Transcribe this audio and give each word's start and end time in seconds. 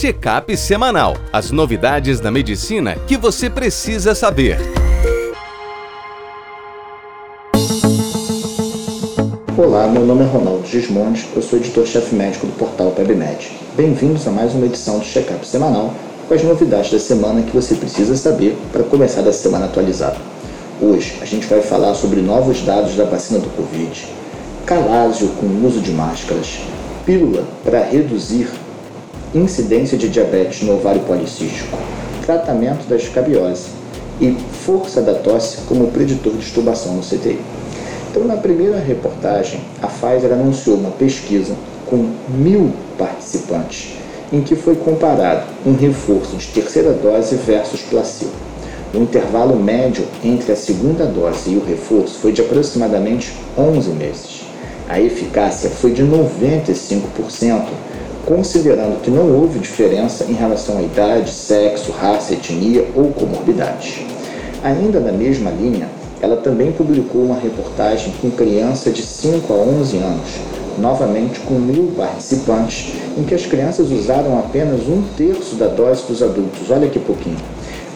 Check-up 0.00 0.56
semanal. 0.56 1.16
As 1.32 1.50
novidades 1.50 2.20
da 2.20 2.30
medicina 2.30 2.94
que 3.08 3.16
você 3.16 3.50
precisa 3.50 4.14
saber. 4.14 4.56
Olá, 9.56 9.88
meu 9.88 10.06
nome 10.06 10.22
é 10.22 10.26
Ronaldo 10.28 10.64
Gismondes, 10.68 11.26
eu 11.34 11.42
sou 11.42 11.58
editor-chefe 11.58 12.14
médico 12.14 12.46
do 12.46 12.52
portal 12.52 12.92
PebMed. 12.92 13.50
Bem-vindos 13.76 14.24
a 14.28 14.30
mais 14.30 14.54
uma 14.54 14.66
edição 14.66 15.00
do 15.00 15.04
Check-up 15.04 15.44
semanal 15.44 15.92
com 16.28 16.34
as 16.34 16.44
novidades 16.44 16.92
da 16.92 17.00
semana 17.00 17.42
que 17.42 17.50
você 17.50 17.74
precisa 17.74 18.16
saber 18.16 18.56
para 18.70 18.84
começar 18.84 19.26
a 19.26 19.32
semana 19.32 19.64
atualizada. 19.64 20.18
Hoje 20.80 21.18
a 21.20 21.24
gente 21.24 21.48
vai 21.48 21.60
falar 21.60 21.94
sobre 21.94 22.20
novos 22.20 22.62
dados 22.62 22.94
da 22.94 23.02
vacina 23.02 23.40
do 23.40 23.50
Covid, 23.56 24.06
calásio 24.64 25.26
com 25.40 25.66
uso 25.66 25.80
de 25.80 25.90
máscaras, 25.90 26.60
pílula 27.04 27.42
para 27.64 27.82
reduzir 27.82 28.48
incidência 29.34 29.98
de 29.98 30.08
diabetes 30.08 30.62
no 30.62 30.74
ovário 30.74 31.00
policístico, 31.02 31.78
tratamento 32.24 32.88
da 32.88 32.96
escabiose 32.96 33.66
e 34.20 34.36
força 34.64 35.00
da 35.00 35.14
tosse 35.14 35.58
como 35.68 35.88
preditor 35.88 36.32
de 36.32 36.44
estubação 36.44 36.94
no 36.94 37.02
CTI. 37.02 37.40
Então, 38.10 38.24
na 38.24 38.36
primeira 38.36 38.78
reportagem, 38.78 39.60
a 39.82 39.86
Pfizer 39.86 40.32
anunciou 40.32 40.76
uma 40.76 40.90
pesquisa 40.90 41.54
com 41.86 42.10
mil 42.28 42.72
participantes 42.96 43.98
em 44.32 44.42
que 44.42 44.54
foi 44.54 44.76
comparado 44.76 45.46
um 45.64 45.74
reforço 45.74 46.36
de 46.36 46.46
terceira 46.48 46.92
dose 46.92 47.36
versus 47.36 47.80
placebo. 47.82 48.32
O 48.94 48.98
intervalo 48.98 49.56
médio 49.56 50.06
entre 50.24 50.52
a 50.52 50.56
segunda 50.56 51.04
dose 51.04 51.50
e 51.50 51.56
o 51.56 51.64
reforço 51.64 52.18
foi 52.18 52.32
de 52.32 52.40
aproximadamente 52.40 53.32
11 53.56 53.90
meses. 53.90 54.42
A 54.88 55.00
eficácia 55.00 55.68
foi 55.68 55.92
de 55.92 56.02
95%, 56.02 57.66
considerando 58.28 59.00
que 59.00 59.10
não 59.10 59.40
houve 59.40 59.58
diferença 59.58 60.24
em 60.24 60.34
relação 60.34 60.76
à 60.76 60.82
idade, 60.82 61.30
sexo, 61.30 61.90
raça, 61.90 62.34
etnia 62.34 62.86
ou 62.94 63.10
comorbidades. 63.10 64.00
Ainda 64.62 65.00
na 65.00 65.12
mesma 65.12 65.50
linha, 65.50 65.88
ela 66.20 66.36
também 66.36 66.70
publicou 66.70 67.22
uma 67.22 67.40
reportagem 67.40 68.12
com 68.20 68.30
criança 68.30 68.90
de 68.90 69.00
5 69.00 69.50
a 69.50 69.56
11 69.56 69.96
anos, 69.96 70.28
novamente 70.78 71.40
com 71.40 71.54
mil 71.54 71.94
participantes, 71.96 72.92
em 73.16 73.24
que 73.24 73.34
as 73.34 73.46
crianças 73.46 73.90
usaram 73.90 74.38
apenas 74.38 74.86
um 74.86 75.02
terço 75.16 75.54
da 75.54 75.68
dose 75.68 76.02
dos 76.06 76.22
adultos. 76.22 76.70
Olha 76.70 76.86
que 76.86 76.98
pouquinho. 76.98 77.38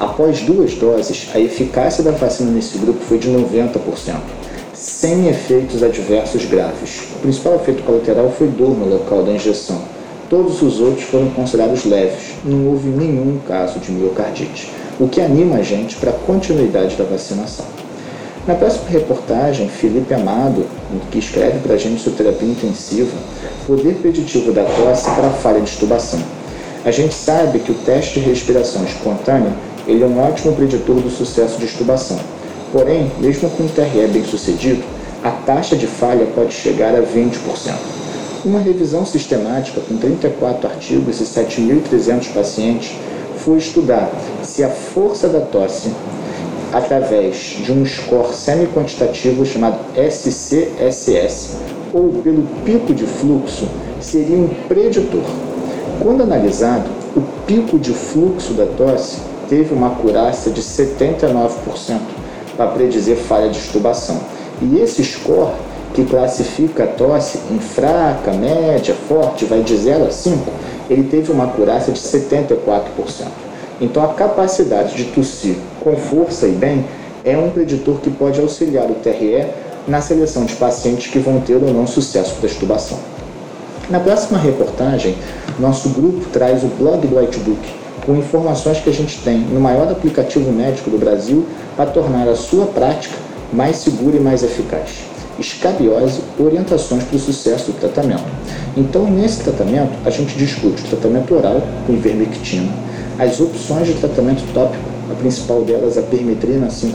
Após 0.01 0.41
duas 0.41 0.75
doses, 0.77 1.29
a 1.35 1.41
eficácia 1.41 2.03
da 2.03 2.13
vacina 2.13 2.51
nesse 2.51 2.79
grupo 2.79 3.01
foi 3.05 3.19
de 3.19 3.29
90%, 3.29 3.79
sem 4.73 5.29
efeitos 5.29 5.83
adversos 5.83 6.47
graves. 6.47 7.03
O 7.17 7.19
principal 7.19 7.57
efeito 7.57 7.83
colateral 7.83 8.31
foi 8.31 8.47
dor 8.49 8.71
no 8.71 8.89
local 8.89 9.23
da 9.25 9.33
injeção. 9.33 9.92
Todos 10.33 10.63
os 10.63 10.81
outros 10.81 11.05
foram 11.05 11.29
considerados 11.29 11.85
leves, 11.85 12.33
não 12.43 12.69
houve 12.69 12.89
nenhum 12.89 13.39
caso 13.47 13.79
de 13.79 13.93
miocardite, 13.93 14.73
o 14.99 15.07
que 15.07 15.21
anima 15.21 15.57
a 15.57 15.63
gente 15.63 15.97
para 15.97 16.09
a 16.09 16.15
continuidade 16.15 16.97
da 16.97 17.05
vacinação. 17.05 17.67
Na 18.47 18.55
próxima 18.55 18.89
reportagem, 18.89 19.69
Felipe 19.69 20.15
Amado, 20.15 20.65
que 21.11 21.19
escreve 21.19 21.59
para 21.59 21.75
a 21.75 21.77
gente 21.77 22.01
sobre 22.01 22.25
terapia 22.25 22.49
intensiva, 22.49 23.15
poder 23.67 23.97
preditivo 23.97 24.53
da 24.53 24.65
tosse 24.65 25.11
para 25.11 25.29
falha 25.29 25.61
de 25.61 25.69
estubação. 25.69 26.21
A 26.83 26.91
gente 26.91 27.13
sabe 27.13 27.59
que 27.59 27.73
o 27.73 27.79
teste 27.85 28.19
de 28.19 28.31
respiração 28.31 28.85
espontânea 28.85 29.53
ele 29.87 30.03
é 30.03 30.07
um 30.07 30.19
ótimo 30.19 30.57
preditor 30.57 30.97
do 30.97 31.11
sucesso 31.11 31.59
de 31.59 31.67
estubação. 31.67 32.19
Porém, 32.73 33.13
mesmo 33.19 33.51
com 33.51 33.65
um 33.65 33.69
TRE 33.69 34.07
bem 34.11 34.25
sucedido, 34.25 34.83
a 35.23 35.31
taxa 35.31 35.77
de 35.77 35.87
falha 35.87 36.25
pode 36.35 36.55
chegar 36.55 36.95
a 36.95 37.03
20%. 37.03 38.02
Uma 38.45 38.59
revisão 38.59 39.07
sistemática 39.07 39.81
com 39.81 39.97
34 39.97 40.69
artigos 40.69 41.21
e 41.21 41.25
7.300 41.25 42.33
pacientes 42.33 42.93
foi 43.37 43.59
estudar 43.59 44.11
se 44.43 44.65
a 44.65 44.69
força 44.69 45.29
da 45.29 45.41
tosse 45.41 45.93
através 46.73 47.37
de 47.65 47.71
um 47.71 47.87
score 47.87 48.35
semi-quantitativo 48.35 49.47
chamado 49.47 49.79
SCSS 49.95 51.57
ou 51.93 52.15
pelo 52.15 52.43
pico 52.65 52.93
de 52.93 53.07
fluxo 53.07 53.69
seria 54.01 54.37
um 54.37 54.49
preditor. 54.67 55.23
Quando 56.01 56.25
analisado, 56.25 56.91
o 57.15 57.21
pico 57.47 57.79
de 57.79 57.93
fluxo 57.93 58.55
da 58.55 58.67
tosse 58.67 59.19
teve 59.49 59.73
uma 59.73 59.89
acurácia 59.89 60.51
de 60.51 60.63
79% 60.63 62.01
para 62.57 62.67
predizer 62.73 63.19
falha 63.19 63.51
de 63.51 63.59
estubação. 63.59 64.21
E 64.61 64.81
esse 64.81 65.05
score, 65.05 65.53
que 65.95 66.05
classifica 66.05 66.85
a 66.85 66.87
tosse 66.87 67.39
em 67.51 67.59
fraca, 67.59 68.33
média, 68.33 68.95
forte, 69.09 69.45
vai 69.45 69.63
de 69.63 69.77
0 69.77 70.07
a 70.07 70.11
5, 70.11 70.39
ele 70.89 71.05
teve 71.05 71.31
uma 71.31 71.45
acurácia 71.45 71.93
de 71.93 72.01
74%. 72.01 72.83
Então, 73.81 74.03
a 74.05 74.15
capacidade 74.15 74.95
de 74.95 75.05
tossir 75.05 75.57
com 75.81 75.97
força 75.97 76.47
e 76.47 76.53
bem 76.53 76.85
é 77.25 77.37
um 77.37 77.51
preditor 77.51 77.99
que 78.01 78.11
pode 78.11 78.41
auxiliar 78.41 78.91
o 78.91 78.95
TRE 78.95 79.47
na 79.87 80.01
seleção 80.01 80.45
de 80.45 80.55
pacientes 80.55 81.11
que 81.11 81.19
vão 81.19 81.41
ter 81.41 81.55
ou 81.55 81.73
não 81.73 81.87
sucesso 81.87 82.41
da 82.41 82.47
estubação. 82.47 82.99
Na 83.91 83.99
próxima 83.99 84.39
reportagem, 84.39 85.17
nosso 85.59 85.89
grupo 85.91 86.25
traz 86.33 86.63
o 86.63 86.69
blog 86.69 87.07
do 87.07 87.19
Whitebook, 87.19 87.83
com 88.07 88.15
informações 88.15 88.79
que 88.79 88.91
a 88.91 88.93
gente 88.93 89.19
tem 89.23 89.39
no 89.39 89.61
maior 89.61 89.91
aplicativo 89.91 90.51
médico 90.51 90.91
do 90.91 90.99
Brasil 90.99 91.45
para 91.77 91.91
tornar 91.91 92.29
a 92.29 92.37
sua 92.37 92.67
prática 92.67 93.17
mais 93.53 93.77
segura 93.77 94.17
e 94.17 94.21
mais 94.21 94.43
eficaz. 94.43 95.12
Escabiose, 95.39 96.21
orientações 96.39 97.05
para 97.05 97.17
o 97.17 97.19
sucesso 97.21 97.73
do 97.73 97.79
tratamento. 97.79 98.25
Então, 98.77 99.11
nesse 99.11 99.43
tratamento, 99.43 99.93
a 100.05 100.11
gente 100.11 100.37
discute 100.37 100.83
o 100.83 100.89
tratamento 100.89 101.35
oral 101.35 101.63
com 101.87 101.93
ivermectina, 101.93 102.73
as 103.19 103.41
opções 103.41 103.87
de 103.87 103.95
tratamento 103.95 104.43
tópico, 104.53 104.83
a 105.11 105.15
principal 105.15 105.63
delas 105.63 105.99
a 105.99 106.03
permetrina 106.03 106.69
5%, 106.69 106.93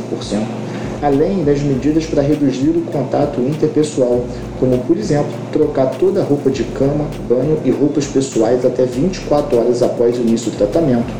além 1.02 1.44
das 1.44 1.62
medidas 1.62 2.06
para 2.06 2.22
reduzir 2.22 2.70
o 2.70 2.82
contato 2.92 3.40
interpessoal, 3.42 4.26
como 4.60 4.78
por 4.80 4.98
exemplo, 4.98 5.32
trocar 5.52 5.92
toda 5.98 6.22
a 6.22 6.24
roupa 6.24 6.50
de 6.50 6.64
cama, 6.64 7.06
banho 7.30 7.60
e 7.64 7.70
roupas 7.70 8.06
pessoais 8.06 8.66
até 8.66 8.86
24 8.86 9.58
horas 9.58 9.84
após 9.84 10.18
o 10.18 10.22
início 10.22 10.52
do 10.52 10.58
tratamento. 10.58 11.14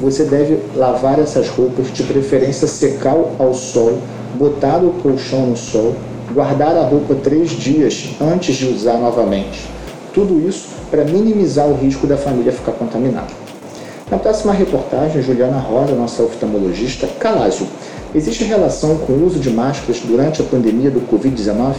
Você 0.00 0.24
deve 0.24 0.58
lavar 0.76 1.18
essas 1.18 1.48
roupas, 1.48 1.92
de 1.92 2.02
preferência 2.02 2.66
secar 2.66 3.16
ao 3.38 3.54
sol, 3.54 3.98
botar 4.34 4.78
o 4.78 4.90
colchão 5.02 5.46
no 5.46 5.56
sol, 5.56 5.94
guardar 6.32 6.76
a 6.76 6.82
roupa 6.82 7.14
três 7.14 7.50
dias 7.50 8.10
antes 8.20 8.56
de 8.56 8.66
usar 8.66 8.98
novamente. 8.98 9.68
Tudo 10.12 10.46
isso 10.48 10.68
para 10.90 11.04
minimizar 11.04 11.66
o 11.68 11.74
risco 11.74 12.06
da 12.06 12.16
família 12.16 12.52
ficar 12.52 12.72
contaminada. 12.72 13.32
Na 14.10 14.18
próxima 14.18 14.52
reportagem, 14.52 15.22
Juliana 15.22 15.58
Rosa, 15.58 15.94
nossa 15.94 16.22
oftalmologista, 16.22 17.06
Calásio. 17.18 17.66
Existe 18.14 18.44
relação 18.44 18.98
com 18.98 19.12
o 19.14 19.26
uso 19.26 19.38
de 19.38 19.48
máscaras 19.48 20.00
durante 20.00 20.42
a 20.42 20.44
pandemia 20.44 20.90
do 20.90 21.00
Covid-19? 21.00 21.74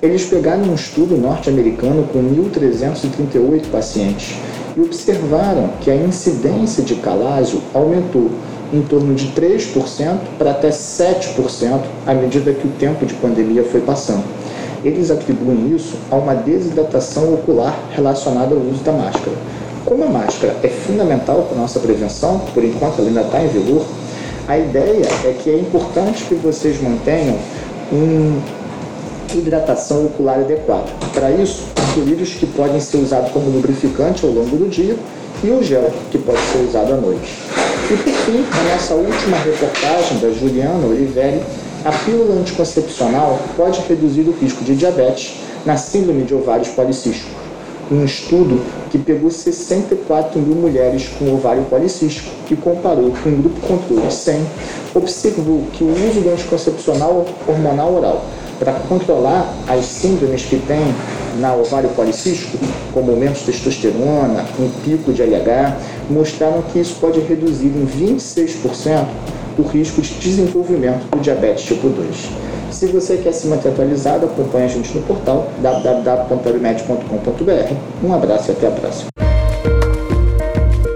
Eles 0.00 0.24
pegaram 0.24 0.62
um 0.62 0.74
estudo 0.74 1.16
norte-americano 1.16 2.08
com 2.12 2.20
1.338 2.20 3.70
pacientes 3.70 4.36
e 4.78 4.80
observaram 4.80 5.70
que 5.80 5.90
a 5.90 5.96
incidência 5.96 6.84
de 6.84 6.94
calásio 6.94 7.60
aumentou 7.74 8.30
em 8.72 8.80
torno 8.82 9.12
de 9.12 9.26
3% 9.32 10.18
para 10.38 10.52
até 10.52 10.68
7% 10.68 11.80
à 12.06 12.14
medida 12.14 12.52
que 12.52 12.68
o 12.68 12.70
tempo 12.78 13.04
de 13.04 13.14
pandemia 13.14 13.64
foi 13.64 13.80
passando. 13.80 14.22
Eles 14.84 15.10
atribuem 15.10 15.74
isso 15.74 15.96
a 16.08 16.14
uma 16.14 16.34
desidratação 16.34 17.34
ocular 17.34 17.76
relacionada 17.90 18.54
ao 18.54 18.60
uso 18.60 18.84
da 18.84 18.92
máscara. 18.92 19.36
Como 19.84 20.04
a 20.04 20.08
máscara 20.08 20.54
é 20.62 20.68
fundamental 20.68 21.42
para 21.48 21.58
a 21.58 21.60
nossa 21.62 21.80
prevenção, 21.80 22.40
por 22.54 22.62
enquanto 22.62 23.00
ela 23.00 23.08
ainda 23.08 23.22
está 23.22 23.42
em 23.42 23.48
vigor, 23.48 23.84
a 24.46 24.58
ideia 24.58 25.08
é 25.24 25.34
que 25.42 25.50
é 25.50 25.58
importante 25.58 26.24
que 26.24 26.34
vocês 26.36 26.80
mantenham 26.80 27.36
uma 27.90 28.57
hidratação 29.36 30.06
ocular 30.06 30.38
adequada. 30.38 30.86
Para 31.12 31.30
isso, 31.30 31.64
colírios 31.94 32.30
que 32.34 32.46
podem 32.46 32.80
ser 32.80 32.98
usados 32.98 33.30
como 33.32 33.50
lubrificante 33.50 34.24
ao 34.24 34.32
longo 34.32 34.56
do 34.56 34.68
dia 34.68 34.96
e 35.42 35.50
o 35.50 35.62
gel, 35.62 35.90
que 36.10 36.18
pode 36.18 36.40
ser 36.40 36.58
usado 36.68 36.94
à 36.94 36.96
noite. 36.96 37.38
E 37.90 37.96
por 37.96 38.12
fim, 38.12 38.44
na 38.50 38.74
nossa 38.74 38.94
última 38.94 39.36
reportagem 39.38 40.18
da 40.18 40.30
Juliana 40.30 40.86
Oliveri, 40.86 41.42
a 41.84 41.92
pílula 41.92 42.40
anticoncepcional 42.40 43.38
pode 43.56 43.80
reduzir 43.88 44.22
o 44.22 44.32
risco 44.32 44.64
de 44.64 44.74
diabetes 44.74 45.36
na 45.64 45.76
síndrome 45.76 46.24
de 46.24 46.34
ovários 46.34 46.68
policísticos 46.68 47.48
um 47.90 48.04
estudo 48.04 48.60
que 48.90 48.98
pegou 48.98 49.30
64 49.30 50.38
mil 50.38 50.54
mulheres 50.54 51.08
com 51.18 51.32
ovário 51.34 51.64
policístico 51.64 52.30
e 52.50 52.56
comparou 52.56 53.12
com 53.22 53.30
um 53.30 53.40
grupo 53.40 53.60
controle 53.66 54.10
100, 54.10 54.46
observou 54.94 55.64
que 55.72 55.84
o 55.84 55.90
uso 55.90 56.20
do 56.20 56.30
anticoncepcional 56.30 57.26
hormonal 57.46 57.94
oral 57.94 58.24
para 58.58 58.72
controlar 58.88 59.54
as 59.68 59.84
síndromes 59.84 60.42
que 60.42 60.58
tem 60.58 60.92
na 61.38 61.54
ovário 61.54 61.88
policístico, 61.90 62.58
como 62.92 63.14
de 63.14 63.44
testosterona, 63.44 64.44
um 64.58 64.68
pico 64.84 65.12
de 65.12 65.22
LH, 65.22 65.76
mostraram 66.10 66.62
que 66.62 66.80
isso 66.80 66.96
pode 67.00 67.20
reduzir 67.20 67.68
em 67.68 67.86
26% 67.86 69.06
o 69.58 69.62
risco 69.62 70.00
de 70.00 70.14
desenvolvimento 70.14 71.06
do 71.10 71.20
diabetes 71.20 71.64
tipo 71.64 71.88
2. 71.88 72.30
Se 72.70 72.86
você 72.86 73.16
quer 73.16 73.32
se 73.32 73.46
manter 73.46 73.70
atualizado, 73.70 74.26
acompanhe 74.26 74.66
a 74.66 74.68
gente 74.68 74.94
no 74.94 75.02
portal 75.02 75.50
www.webmed.com.br. 75.60 78.04
Um 78.04 78.12
abraço 78.12 78.50
e 78.50 78.52
até 78.52 78.66
a 78.68 78.70
próxima. 78.70 79.08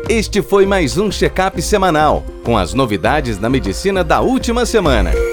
Este 0.09 0.43
foi 0.43 0.67
mais 0.67 0.99
um 0.99 1.11
check-up 1.11 1.61
semanal 1.63 2.23
com 2.45 2.59
as 2.59 2.75
novidades 2.75 3.39
da 3.39 3.49
medicina 3.49 4.05
da 4.05 4.21
última 4.21 4.67
semana. 4.67 5.32